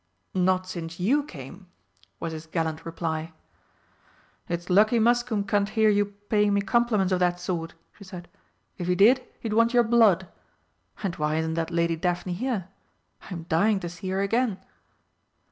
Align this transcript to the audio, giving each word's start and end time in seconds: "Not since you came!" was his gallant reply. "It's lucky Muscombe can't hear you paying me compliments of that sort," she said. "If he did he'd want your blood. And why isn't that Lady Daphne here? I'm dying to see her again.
"Not 0.33 0.67
since 0.67 0.99
you 0.99 1.23
came!" 1.23 1.67
was 2.19 2.33
his 2.33 2.47
gallant 2.47 2.87
reply. 2.87 3.33
"It's 4.49 4.67
lucky 4.71 4.97
Muscombe 4.97 5.43
can't 5.47 5.69
hear 5.69 5.91
you 5.91 6.05
paying 6.07 6.55
me 6.55 6.61
compliments 6.61 7.13
of 7.13 7.19
that 7.19 7.39
sort," 7.39 7.75
she 7.95 8.03
said. 8.03 8.27
"If 8.79 8.87
he 8.87 8.95
did 8.95 9.23
he'd 9.41 9.53
want 9.53 9.75
your 9.75 9.83
blood. 9.83 10.27
And 11.03 11.15
why 11.17 11.35
isn't 11.35 11.53
that 11.53 11.69
Lady 11.69 11.95
Daphne 11.95 12.33
here? 12.33 12.69
I'm 13.29 13.43
dying 13.43 13.79
to 13.81 13.89
see 13.89 14.09
her 14.09 14.21
again. 14.21 14.57